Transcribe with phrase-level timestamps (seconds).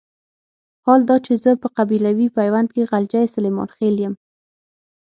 [0.85, 4.13] حال دا چې زه په قبيلوي پيوند کې غلجی سليمان خېل يم.